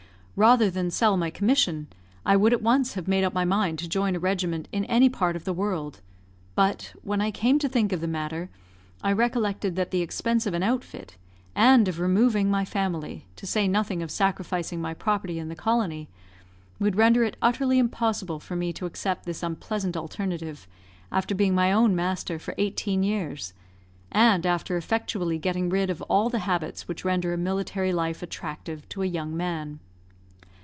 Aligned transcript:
Rather 0.37 0.71
than 0.71 0.89
sell 0.89 1.17
my 1.17 1.29
commission, 1.29 1.85
I 2.25 2.35
would 2.35 2.51
at 2.51 2.63
once 2.63 2.95
have 2.95 3.07
made 3.07 3.23
up 3.23 3.31
my 3.31 3.45
mind 3.45 3.77
to 3.77 3.87
join 3.87 4.15
a 4.15 4.19
regiment 4.19 4.67
in 4.71 4.85
any 4.85 5.07
part 5.07 5.35
of 5.35 5.43
the 5.43 5.53
world; 5.53 6.01
but, 6.55 6.93
when 7.03 7.21
I 7.21 7.29
came 7.29 7.59
to 7.59 7.69
think 7.69 7.91
of 7.93 8.01
the 8.01 8.07
matter, 8.07 8.49
I 9.03 9.11
recollected 9.11 9.75
that 9.75 9.91
the 9.91 10.01
expense 10.01 10.47
of 10.47 10.55
an 10.55 10.63
outfit, 10.63 11.15
and 11.53 11.87
of 11.87 11.99
removing 11.99 12.49
my 12.49 12.65
family 12.65 13.27
to 13.35 13.45
say 13.45 13.67
nothing 13.67 14.01
of 14.01 14.09
sacrificing 14.09 14.81
my 14.81 14.95
property 14.95 15.37
in 15.37 15.47
the 15.49 15.55
colony 15.55 16.09
would 16.79 16.95
render 16.95 17.23
it 17.23 17.37
utterly 17.39 17.77
impossible 17.77 18.39
for 18.39 18.55
me 18.55 18.73
to 18.73 18.87
accept 18.87 19.25
this 19.25 19.43
unpleasant 19.43 19.95
alternative 19.95 20.67
after 21.11 21.35
being 21.35 21.53
my 21.53 21.71
own 21.71 21.95
master 21.95 22.39
for 22.39 22.55
eighteen 22.57 23.03
years, 23.03 23.53
and 24.11 24.47
after 24.47 24.75
effectually 24.75 25.37
getting 25.37 25.69
rid 25.69 25.91
of 25.91 26.01
all 26.03 26.29
the 26.29 26.39
habits 26.49 26.87
which 26.87 27.05
render 27.05 27.31
a 27.31 27.37
military 27.37 27.93
life 27.93 28.23
attractive 28.23 28.89
to 28.89 29.03
a 29.03 29.05
young 29.05 29.37
man. 29.37 29.79